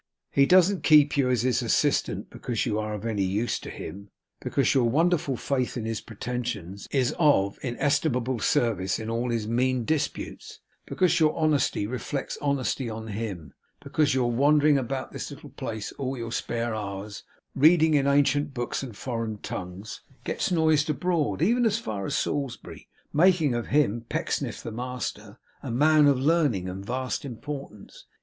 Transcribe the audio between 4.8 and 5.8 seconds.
wonderful faith